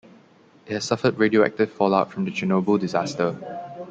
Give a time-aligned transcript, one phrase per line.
[0.65, 3.37] It has suffered radioactive fallout from the Chernobyl disaster.